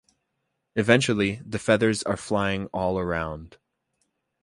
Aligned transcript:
Eventually, 0.75 1.43
the 1.45 1.59
feathers 1.59 2.01
are 2.01 2.17
flying 2.17 2.65
all 2.73 2.97
around. 2.97 3.57